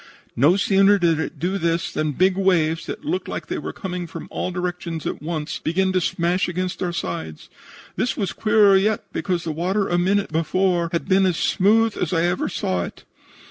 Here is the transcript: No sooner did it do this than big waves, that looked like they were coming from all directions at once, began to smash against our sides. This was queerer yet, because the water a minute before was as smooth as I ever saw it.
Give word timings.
No 0.35 0.55
sooner 0.57 0.97
did 0.97 1.19
it 1.19 1.37
do 1.37 1.59
this 1.59 1.91
than 1.93 2.13
big 2.13 2.35
waves, 2.35 2.87
that 2.87 3.05
looked 3.05 3.27
like 3.27 3.45
they 3.45 3.59
were 3.59 3.71
coming 3.71 4.07
from 4.07 4.27
all 4.31 4.49
directions 4.49 5.05
at 5.05 5.21
once, 5.21 5.59
began 5.59 5.91
to 5.93 6.01
smash 6.01 6.49
against 6.49 6.81
our 6.81 6.91
sides. 6.91 7.49
This 7.97 8.17
was 8.17 8.33
queerer 8.33 8.75
yet, 8.75 9.03
because 9.13 9.43
the 9.43 9.51
water 9.51 9.87
a 9.87 9.99
minute 9.99 10.31
before 10.31 10.89
was 10.91 11.11
as 11.25 11.37
smooth 11.37 11.95
as 11.97 12.13
I 12.13 12.23
ever 12.23 12.49
saw 12.49 12.83
it. 12.85 13.03